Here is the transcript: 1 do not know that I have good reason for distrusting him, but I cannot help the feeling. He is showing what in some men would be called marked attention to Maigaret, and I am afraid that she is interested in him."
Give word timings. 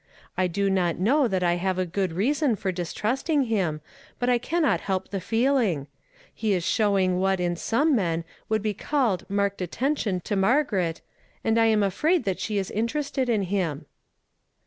1 0.33 0.47
do 0.47 0.67
not 0.67 0.97
know 0.97 1.27
that 1.27 1.43
I 1.43 1.57
have 1.57 1.91
good 1.91 2.11
reason 2.11 2.55
for 2.55 2.71
distrusting 2.71 3.43
him, 3.43 3.81
but 4.17 4.29
I 4.31 4.39
cannot 4.39 4.81
help 4.81 5.09
the 5.09 5.21
feeling. 5.21 5.85
He 6.33 6.53
is 6.55 6.65
showing 6.65 7.19
what 7.19 7.39
in 7.39 7.55
some 7.55 7.95
men 7.95 8.23
would 8.49 8.63
be 8.63 8.73
called 8.73 9.29
marked 9.29 9.61
attention 9.61 10.19
to 10.21 10.35
Maigaret, 10.35 11.01
and 11.43 11.59
I 11.59 11.67
am 11.67 11.83
afraid 11.83 12.23
that 12.23 12.39
she 12.39 12.57
is 12.57 12.71
interested 12.71 13.29
in 13.29 13.43
him." 13.43 13.85